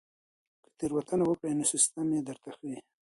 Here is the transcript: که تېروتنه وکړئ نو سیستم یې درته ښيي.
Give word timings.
که 0.63 0.69
تېروتنه 0.77 1.23
وکړئ 1.27 1.53
نو 1.59 1.65
سیستم 1.73 2.07
یې 2.15 2.21
درته 2.27 2.49
ښيي. 2.57 2.77